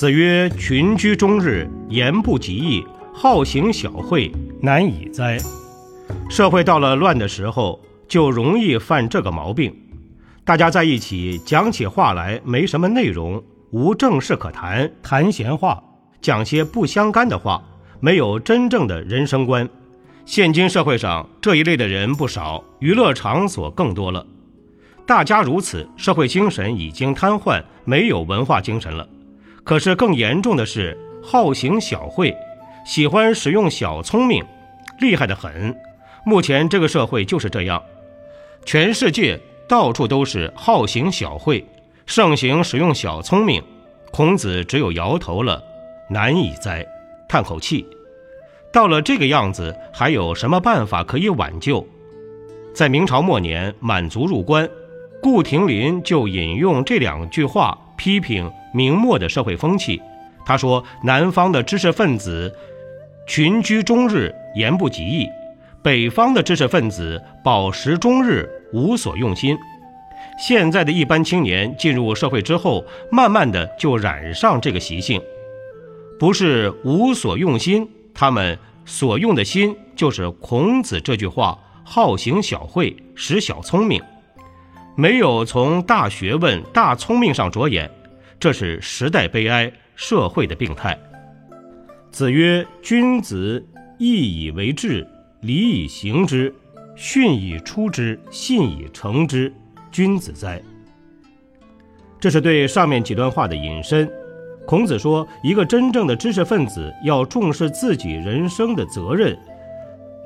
[0.00, 2.82] 子曰：“群居终日，言不及义，
[3.12, 5.36] 好行小惠，难以哉！”
[6.30, 9.70] 社会到了乱的时候，就容易犯这个毛病。
[10.42, 15.78] 大家在一起讲起话来没什么内容，无正事可谈，谈闲话，
[16.22, 17.62] 讲些不相干的话，
[18.00, 19.68] 没有真正的人生观。
[20.24, 24.26] 现今社会上这一类的人不少，娱乐场所更多了。
[25.06, 29.06] 大家如此，社会精神已经瘫痪，没有文化精神了。
[29.64, 32.36] 可是更严重的是，好行小惠，
[32.84, 34.44] 喜欢使用小聪明，
[34.98, 35.76] 厉害的很。
[36.24, 37.82] 目前这个社会就是这样，
[38.64, 41.64] 全世界到处都是好行小惠，
[42.06, 43.62] 盛行使用小聪明。
[44.10, 45.62] 孔子只有摇头了，
[46.08, 46.84] 难以哉，
[47.28, 47.86] 叹口气。
[48.72, 51.86] 到了这个样子，还有什么办法可以挽救？
[52.74, 54.68] 在明朝末年，满族入关，
[55.22, 58.50] 顾亭林就引用这两句话批评。
[58.72, 60.00] 明末的社会风气，
[60.44, 62.54] 他说：“南方的知识分子
[63.26, 65.26] 群居终日，言不及义；
[65.82, 69.56] 北方的知识分子饱食终日，无所用心。”
[70.38, 75.20] 现在的一般青年进入社会之后，慢慢的就染上这个习性，
[76.18, 84.02] 不是无所用心，他们所用的心就是孔子这句话：“好行小惠，使小聪明。”
[84.96, 87.90] 没有从大学问、大聪明上着眼。
[88.40, 90.98] 这是时代悲哀，社会的病态。
[92.10, 93.62] 子曰：“君子
[93.98, 95.06] 义以为质，
[95.42, 96.52] 礼以行之，
[96.96, 99.52] 训以出之，信以成之，
[99.92, 100.58] 君子哉。”
[102.18, 104.10] 这是对上面几段话的引申。
[104.66, 109.38] 孔子说，一个真正的知识分子要重视自己人生的责任，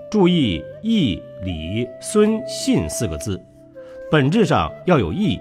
[0.08, 3.44] 注意义、礼、孙、信四个字，
[4.08, 5.40] 本质上要有义。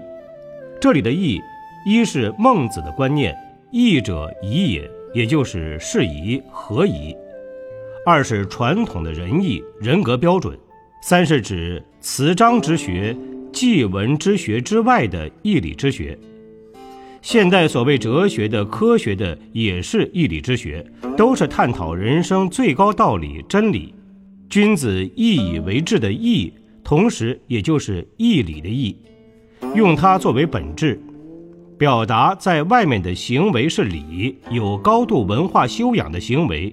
[0.80, 1.40] 这里的义。
[1.86, 3.36] 一是孟子的观念，
[3.70, 7.14] 义者宜也，也就是适宜、合宜；
[8.06, 10.54] 二是传统的仁义、人格标准；
[11.02, 13.14] 三是指辞章之学、
[13.52, 16.18] 记文之学之外的义理之学。
[17.20, 20.86] 现代所谓哲学的、科学的，也是义理之学，
[21.18, 23.94] 都是探讨人生最高道理、真理。
[24.48, 26.50] 君子义以为志的义，
[26.82, 28.96] 同时也就是义理的义，
[29.74, 30.98] 用它作为本质。
[31.76, 36.72] 表达在外面的行为是礼，有高度文化修养的行为。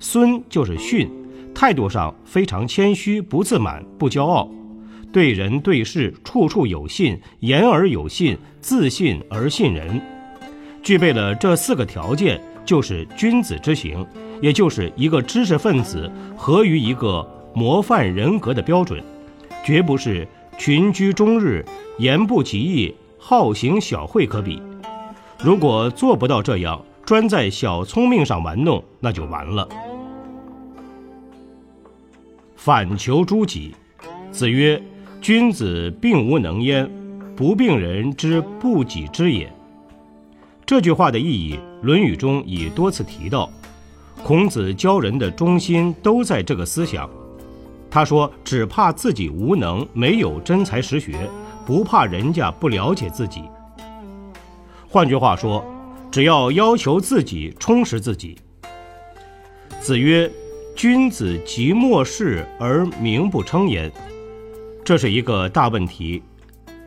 [0.00, 1.08] 孙就是训，
[1.54, 4.50] 态度上非常谦虚，不自满，不骄傲，
[5.12, 10.00] 对人对事处处有信，言而有信，自信而信人。
[10.82, 14.04] 具备了这四个条件，就是君子之行，
[14.42, 19.00] 也就是一个知识分子合于一个模范人格的标准，
[19.64, 20.26] 绝不是
[20.58, 21.64] 群居终日，
[21.98, 22.92] 言不及义。
[23.26, 24.60] 好行小惠可比，
[25.42, 29.66] 如果做不到这样，专在小聪明上玩弄，那就完了。
[32.54, 33.74] 反求诸己，
[34.30, 34.78] 子曰
[35.22, 36.86] ：“君子病无能焉，
[37.34, 39.50] 不病人之不己知也。”
[40.66, 43.48] 这句话的意义，《论语》中已多次提到。
[44.22, 47.08] 孔子教人的中心都在这个思想。
[47.90, 51.26] 他说：“只怕自己无能，没有真才实学。”
[51.64, 53.42] 不怕人家不了解自己。
[54.88, 55.64] 换句话说，
[56.10, 58.36] 只要要求自己充实自己。
[59.80, 60.30] 子曰
[60.76, 63.90] ：“君子即莫世而名不称焉。”
[64.84, 66.22] 这是一个大问题。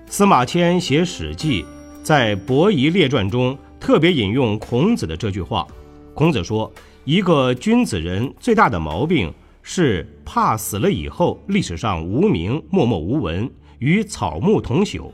[0.05, 1.63] 司马迁写《史记》，
[2.01, 5.67] 在《伯夷列传》中特别引用孔子的这句话。
[6.13, 6.71] 孔子说
[7.03, 15.11] ：“一个君子人最大的毛病是怕死了以后历史上无名，默默无闻。”与草木同朽，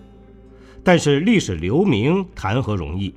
[0.84, 3.14] 但是历史留名谈何容易？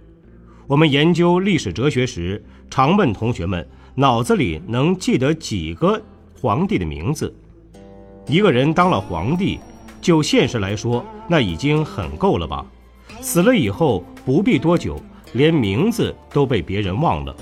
[0.67, 6.01] 我们研究历史哲学时，常问同学们：脑子里能记得几个
[6.41, 7.35] 皇帝的名字？
[8.27, 9.59] 一个人当了皇帝，
[10.01, 12.67] 就现实来说，那已经很够了吧？
[13.21, 15.01] 死了以后不必多久，
[15.33, 17.35] 连名字都被别人忘了，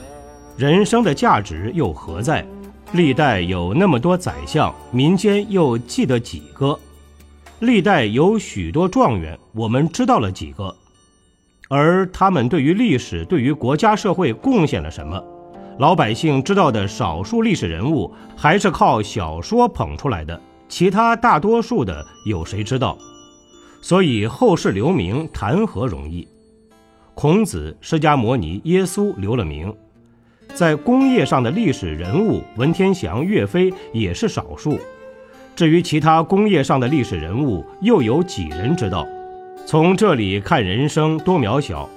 [0.58, 2.46] 人生的价值又何在？
[2.92, 6.78] 历代有那么多宰相，民间又记得几个？
[7.60, 10.74] 历代有许多状元，我们知道了几个，
[11.68, 15.22] 而他们对于历史、对于国家社会贡献了什么？
[15.78, 22.98] 老百姓知道的少数历史人物，还是靠小说捧出来的，其他大多数的有谁知道？
[23.80, 26.26] 所以后世留名谈何容易？
[27.14, 29.72] 孔子、释迦牟尼、耶稣留了名，
[30.54, 34.78] 在工业上的历史人物，文天祥、岳飞也是少数。
[35.56, 39.06] 至于其他工业上的历史人物，又有几人知道？
[39.64, 41.88] 从这里看，人生多渺小，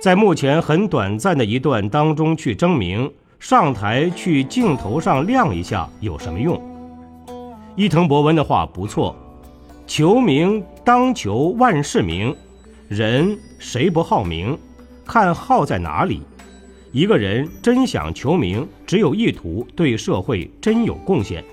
[0.00, 6.60] 在目前很短暂的一段当中去争名，上台去镜头上亮一下有什么用？
[7.76, 9.14] 伊藤博文的话不错。
[9.86, 12.34] 求名当求万世名，
[12.88, 14.58] 人谁不好名？
[15.04, 16.22] 看好在哪里。
[16.90, 21.44] 一个人真想求名，只有意图对社会真有贡献。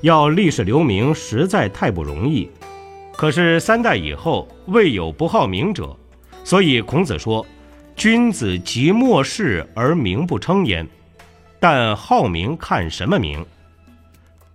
[0.00, 2.48] 要历史留名，实在太不容易。
[3.12, 5.94] 可是三代以后，未有不好名者，
[6.42, 7.44] 所以孔子说
[7.94, 10.86] ：“君子即末世而名不称焉。”
[11.60, 13.44] 但好名看什么名？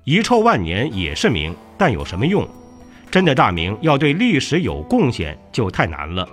[0.03, 2.47] 遗臭万年也是名，但有什么用？
[3.11, 6.27] 真的大名要对历史有贡献就太难了，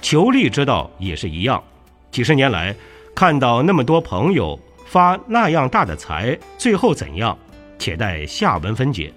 [0.00, 1.62] 求利之道也是一样。
[2.10, 2.74] 几十年来，
[3.14, 7.36] 看到那么多朋友发那样大的财，最后怎样？
[7.78, 9.12] 且待下文分解。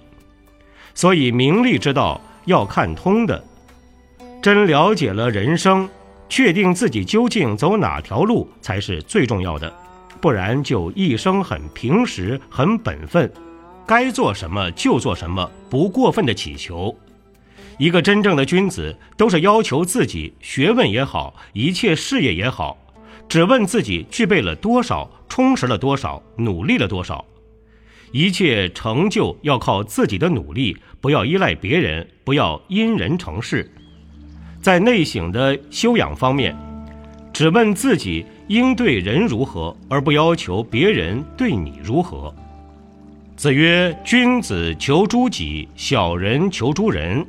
[0.94, 3.42] 所以名利之道要看通的，
[4.42, 5.88] 真了解了人生，
[6.28, 9.72] 确定自己究竟走哪条路才是最重要的，
[10.20, 13.30] 不然就一生很平实，很本分。
[13.86, 16.96] 该做什么就做什么，不过分的祈求。
[17.78, 22.78] 一个真正的君子，都是要求自己学问也好，一切事业也好，
[23.28, 27.24] 只问自己具备了多少，充实了多少，努力了多少。
[28.12, 33.68] 一切成就要靠自己的努力，不要依赖别人，不要因人成事。
[34.60, 36.54] 在内省的修养方面，
[37.32, 42.32] 只问自己应对人如何，而不要求别人对你如何。
[43.34, 47.26] 子曰：“君子求诸己，小人求诸人。”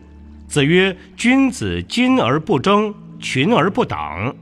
[0.48, 4.36] 子曰：“君子矜而不争，群而不党。”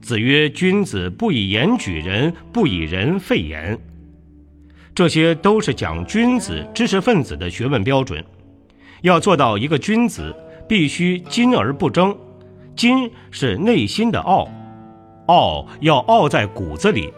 [0.00, 3.76] 子曰：“君子不以言举人，不以人废言。”
[4.98, 8.24] 这些都是讲君子、知识分子的学问标准。
[9.02, 10.34] 要做到一个君子，
[10.68, 12.12] 必须矜而不争。
[12.76, 14.48] 矜是内心的傲，
[15.26, 17.12] 傲要傲在骨子里，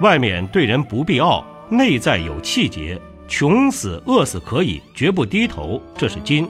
[0.00, 2.98] 外面对人不必傲，内在有气节。
[3.28, 6.48] 穷死饿死可以，绝不低头，这是金。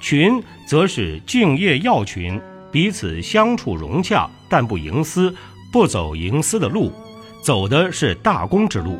[0.00, 2.40] 群则是敬业要群，
[2.70, 5.34] 彼此相处融洽，但不营私，
[5.72, 6.92] 不走营私的路，
[7.42, 8.96] 走的是大公之路。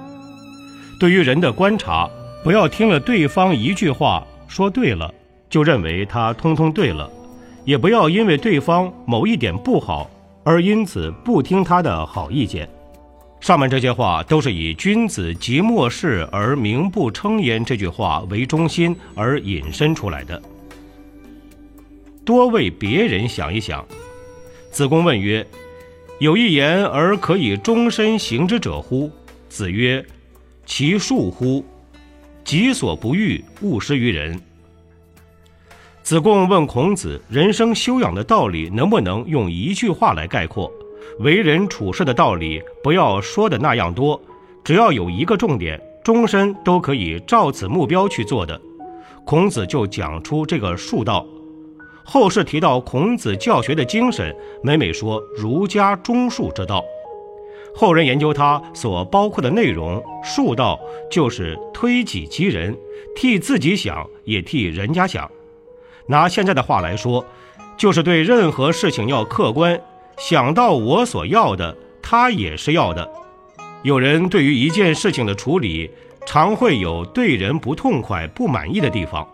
[1.00, 2.06] 对于人的观察，
[2.44, 5.12] 不要听了对方一句话说对了，
[5.48, 7.10] 就认为他通通对了，
[7.64, 10.10] 也不要因为对方某一点不好，
[10.44, 12.68] 而因此不听他的好意见。
[13.40, 20.42] 上面这些话都是以“君子即末世而名不称焉”这句话为中心而引申出来的。
[22.26, 23.82] 多为别人想一想。
[24.70, 25.46] 子贡问曰
[26.20, 29.10] ：“有一言而可以终身行之者乎？”
[29.48, 30.04] 子曰
[30.70, 31.64] ：“其恕乎！
[32.44, 34.40] 己所不欲，勿施于人。”
[36.00, 40.70] 子贡问孔子：“人生修养的道理能不能用一句话来概括？”
[41.18, 44.18] 为人处事的道理，不要说的那样多，
[44.62, 48.58] 只要有一个重点，终身都可以照此目标去做的。
[49.24, 51.26] 孔子就讲出这个术道。
[52.04, 56.84] 后世提到孔子教学的精神，每每说儒家忠术之道。
[57.74, 60.78] 后人研究它所包括的内容，术道
[61.10, 62.76] 就是推己及人，
[63.14, 65.30] 替自己想，也替人家想。
[66.06, 67.24] 拿现在的话来说，
[67.76, 69.80] 就是对任何事情要客观。
[70.18, 73.08] 想到我所要的，他也是要的。
[73.82, 75.90] 有人对于一件事情的处理，
[76.26, 79.26] 常会有对人不痛快、不满意的地方。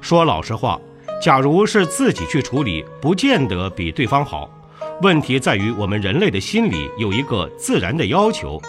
[0.00, 0.80] 说老实话，
[1.20, 4.48] 假如是自己去处理，不见得比对方好。
[5.02, 8.62] 问题在于我们人类的心里有一个自然的要求，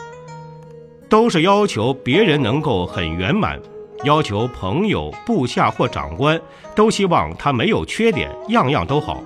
[1.08, 3.60] 都是要求别人能够很圆满，
[4.04, 6.42] 要求朋友、部下或长官
[6.76, 9.24] 都希望他没有缺点，样样都好。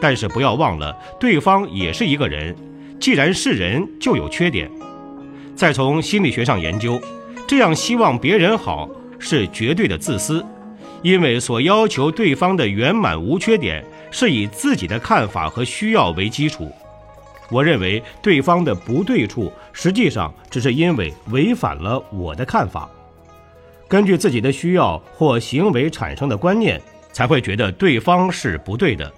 [0.00, 2.54] 但是不要忘了，对方也是一个人，
[2.98, 4.68] 既然是人，就有缺点。
[5.54, 7.00] 再从心理学上研究，
[7.46, 8.90] 这样希望别人好
[9.20, 10.44] 是绝对的自私，
[11.02, 13.84] 因为所要求对方的圆满无缺点，
[14.18, 16.72] 是以自己的看法和需要为基础。
[17.50, 22.88] 我认为对方的不对处，实际上只是因为违反了我的看法，
[23.86, 26.80] 根据自己的需要或行为产生的观念，
[27.12, 29.12] 才会觉得对方是不对的。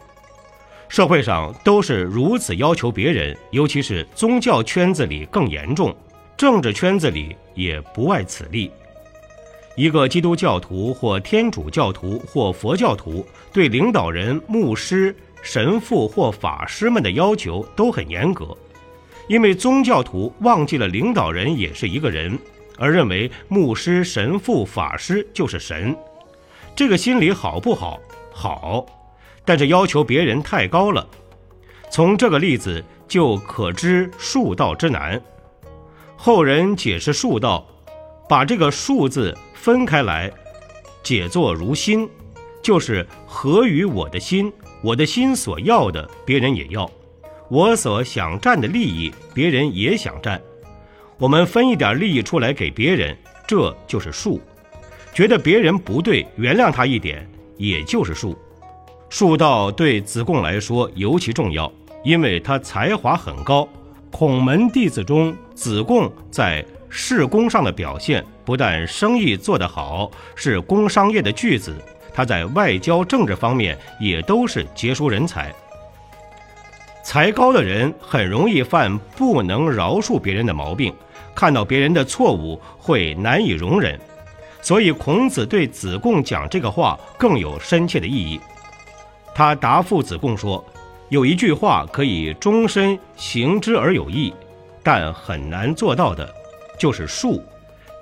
[0.89, 5.97] 社会上都是如此要求别人，尤其是宗教圈子里更严重，
[6.37, 8.69] 政治圈子里也不外此例。
[9.79, 18.45] 一个基督教徒或天主教徒或佛教徒对领导人、牧师、神父或法师们的要求都很严格，
[19.29, 22.37] 因为宗教徒忘记了领导人也是一个人，
[22.77, 25.97] 而认为牧师、神父、法师就是神。
[26.75, 28.01] 这个心理好不好？
[28.33, 28.85] 好。
[29.45, 31.07] 但是要求别人太高了，
[31.89, 35.23] 从这个例子就可知术道之难。
[36.17, 37.65] 后人解释术道，
[38.29, 40.31] 把这个“数”字分开来，
[41.03, 42.09] 解作如心，
[42.63, 46.87] 就是合于我的心，我的心所要的，别人也要；
[47.49, 50.41] 我所想占的利益，别人也想占。
[51.17, 53.17] 我们分一点利益出来给别人，
[53.47, 54.41] 这就是术。
[55.15, 58.39] 觉得别人不对，原谅他一点，也就是术。
[59.09, 61.73] 术道对子贡来说尤其重要，
[62.05, 63.67] 因为他才华很高。
[64.11, 71.77] 孔门弟子中，子贡在事功上的表现不但生意做得好，是工商业的巨子，
[72.13, 75.55] 他在外交政治方面也都是杰出人才。
[77.05, 80.93] 才高的人很容易犯不能饶恕别人的毛病，
[81.35, 83.99] 看到别人的错误会难以容忍，
[84.61, 88.41] 所以孔子对子贡讲这个话更有深切的意义。
[89.35, 90.63] 他答复子贡说
[91.09, 94.35] ：“有一句话可以终身行之而有益，
[94.83, 96.35] 但很难做到的，
[96.79, 97.43] 就是术。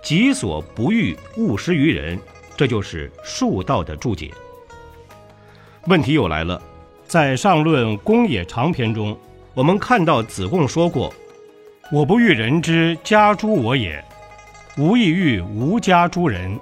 [0.02, 2.18] 己所不欲，勿施于人。
[2.56, 4.30] 这就是术道的注解。”
[5.88, 6.61] 问题又来了，
[7.06, 9.16] 在上论公冶长篇中，
[9.54, 11.12] 我们看到子贡说过
[11.92, 14.04] ：“我不欲人之家诸我也，
[14.78, 16.59] 吾亦欲无家诸人。”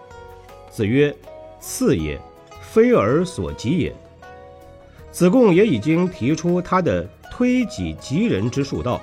[0.71, 1.15] 子曰
[1.61, 2.21] ：“次也，
[2.61, 3.95] 非尔所及也。”
[5.13, 9.01] 子贡也已经提出他的推己及人之术道。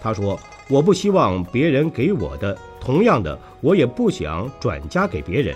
[0.00, 0.40] 他说
[0.70, 5.54] ：“我不希望别人给我的，同样的，我也不想转嫁给别人。”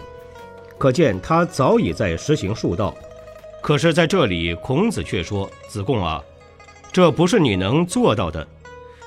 [0.77, 2.95] 可见他早已在实行术道。
[3.63, 6.23] 可是，在这里，孔子却说：“子贡啊，
[6.93, 8.47] 这不是你能做到的。”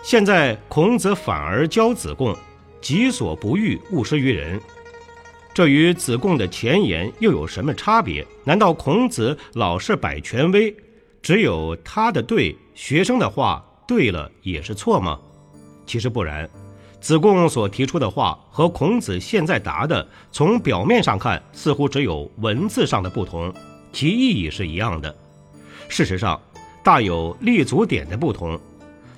[0.02, 2.36] 现在，孔子反而教子贡
[2.82, 4.60] ：“己所不欲，勿施于人。”
[5.54, 8.26] 这与子贡的前言又有什么差别？
[8.44, 10.74] 难道孔子老是摆权威？
[11.22, 15.20] 只有他的对，学生的话对了也是错吗？
[15.88, 16.48] 其实不然。
[17.00, 23.54] 子贡所提出的话和孔子现在答的，从表面上看似乎只有文字上的不同，
[23.94, 25.16] 其意义是一样的。
[25.88, 26.40] 事实上，
[26.84, 28.60] 大有立足点的不同。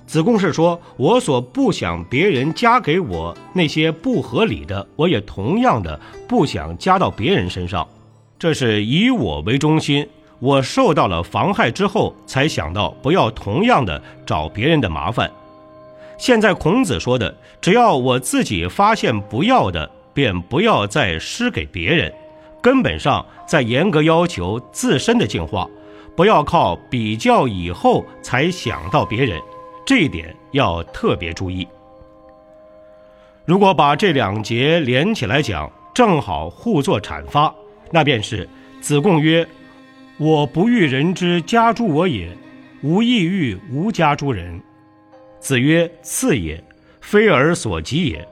[0.05, 7.87] 子贡是说，我所不想别人加给我那些不合理的，我也同样的不想加到别人身上。
[8.37, 10.07] 这是以我为中心。
[10.39, 15.29] 我受到了妨害之后，才想到不要同样的找别人的麻烦。
[16.19, 22.13] 现在孔子说的，只要我自己发现不要的，便不要再施给别人。
[22.61, 25.65] 根本上在严格要求自身的净化，
[26.17, 29.39] 不要靠比较以后才想到别人。
[29.85, 31.65] 这一点要特别注意。
[33.45, 37.55] 如果把这两节连起来讲，正好互作阐发，
[37.91, 38.47] 那便是
[38.81, 39.47] 子贡曰。
[40.17, 42.29] 我不欲人之家诸我也，
[42.83, 44.61] 吾亦欲无家诸人。
[45.39, 46.63] 子曰：“次也，
[47.01, 48.27] 非尔所及也。”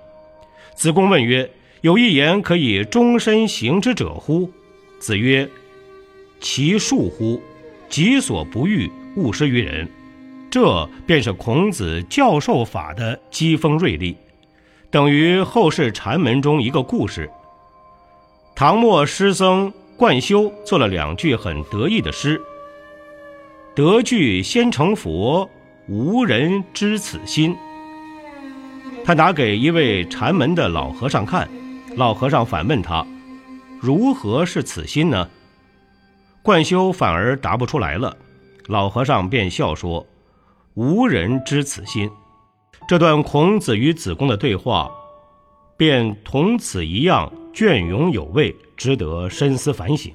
[0.75, 1.49] 子贡问曰
[1.81, 4.51] ：“有一言可以终身行之者乎？”
[4.99, 5.49] 子曰
[6.39, 7.41] ：“其恕乎！
[7.89, 9.87] 己所不欲，勿施于人。”
[10.49, 14.15] 这便是孔子教授法的机锋锐利，
[14.89, 17.29] 等于后世禅门中一个故事。
[18.55, 19.73] 唐末诗僧。
[19.97, 22.39] 贯休做了两句很得意的诗
[23.73, 25.49] ：“得具先成佛，
[25.87, 27.55] 无人知此心。”
[29.03, 31.47] 他拿给一位禅门的老和尚看，
[31.95, 33.05] 老和尚反问他
[33.81, 35.29] ：“如何是此心呢？”
[36.43, 38.15] 冠休反而答不出来了，
[38.67, 40.05] 老和尚便笑说
[40.75, 42.09] ：“无人知此心。”
[42.87, 44.91] 这段孔子与子贡的对话，
[45.75, 48.55] 便同此一样隽永有味。
[48.77, 50.13] 值得深思反省。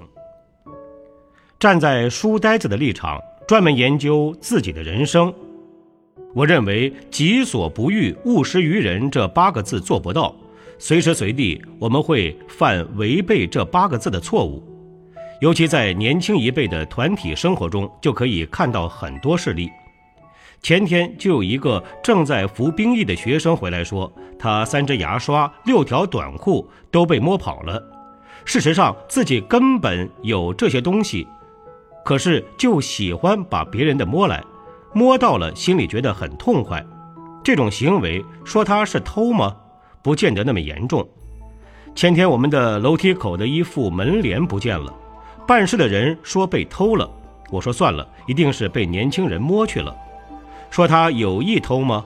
[1.59, 5.35] 站在书呆子的立场，专门研究自己的人生，
[6.35, 10.35] 我认为“己所不欲，勿施于人”这八个字做不到。
[10.79, 14.63] 随时随地，我们会犯违背这八个字的错误。
[15.41, 19.71] 尤其在年轻一辈的团体生活中，就可以看到很多事例。
[20.63, 27.83] 前天就有一个正在服兵役的学生回来说，他三支牙刷、六条短裤都被摸跑了。
[28.45, 31.27] 事实上，自己根本有这些东西，
[32.05, 34.43] 可是就喜欢把别人的摸来，
[34.93, 36.85] 摸到了心里觉得很痛快。
[37.43, 39.57] 这种行为说他是偷吗？
[40.03, 41.07] 不见得那么严重。
[41.95, 44.95] 前天我们的楼梯口的一副门帘不见了，
[45.47, 47.11] 办事的人说被偷了。
[47.51, 49.95] 我说算了，一定是被年轻人摸去了。
[50.71, 52.05] 说他有意偷吗？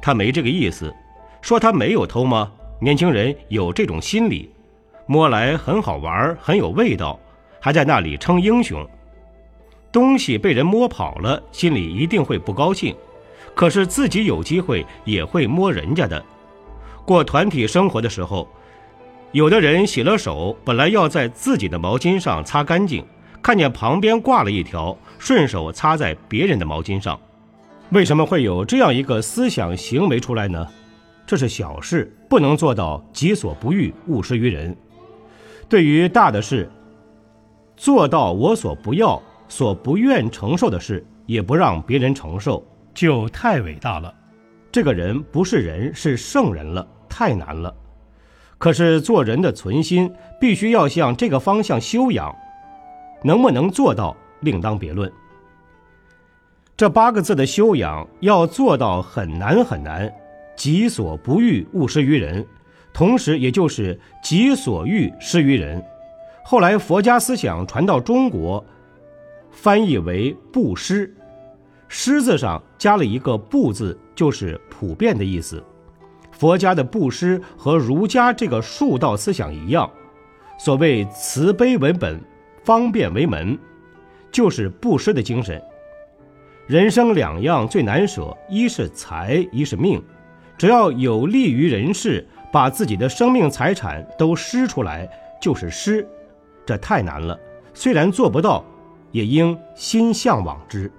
[0.00, 0.94] 他没这个意思。
[1.42, 2.50] 说他没有偷吗？
[2.80, 4.50] 年轻人有这种心理，
[5.06, 7.18] 摸来很好玩，很有味道，
[7.60, 8.86] 还在那里称英雄。
[9.96, 12.94] 东西被人摸跑了，心里一定会不高兴。
[13.54, 16.22] 可是自己有机会也会摸人家的。
[17.06, 18.46] 过团体生活的时候，
[19.32, 23.02] 有的人洗了手，本来要在自己的毛巾上擦干净，
[23.40, 27.18] 看见旁边挂了一条，顺手擦在别人的毛巾上。
[27.88, 30.66] 为什么会有这样一个思想行为出来呢？
[31.26, 34.76] 这是小事，不能做到己所不欲，勿施于人。
[35.70, 36.70] 对于大的事，
[37.78, 44.12] 做到我所不要、所不愿承受的事，也不让别人承受，就太伟大了。
[44.70, 47.74] 这个人不是人，是圣人了，太难了。
[48.58, 52.34] 可是做人的存心，必须要向这个方向修养，
[53.22, 55.10] 能不能做到，另当别论。
[56.76, 60.12] 这八个字的修养，要做到很难很难。
[60.56, 62.46] 己所不欲，勿施于人，
[62.92, 65.82] 同时也就是己所欲施于人。
[66.42, 68.64] 后来佛家思想传到中国，
[69.56, 71.12] 翻译为布施，
[71.88, 75.64] 施字上加了一个布字，就是普遍的意思。
[76.30, 79.90] 佛家的布施和儒家这个术道思想一样，
[80.58, 82.20] 所谓慈悲为本，
[82.64, 83.58] 方便为门，
[84.30, 85.60] 就是布施的精神。
[86.66, 90.00] 人生两样最难舍，一是财，一是命。
[90.58, 95.08] 只要有利于人世，把自己的生命财产都施出来，
[95.40, 96.06] 就是施。
[96.66, 97.40] 这太难了，
[97.72, 98.62] 虽然做不到，
[99.12, 100.90] 也应心向往之。